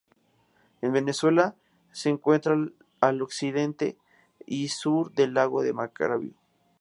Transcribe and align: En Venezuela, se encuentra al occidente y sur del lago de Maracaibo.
En 0.81 0.93
Venezuela, 0.93 1.53
se 1.91 2.09
encuentra 2.09 2.57
al 3.01 3.21
occidente 3.21 3.97
y 4.47 4.69
sur 4.69 5.11
del 5.13 5.35
lago 5.35 5.61
de 5.61 5.73
Maracaibo. 5.73 6.33